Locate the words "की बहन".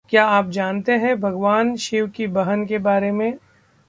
2.07-2.65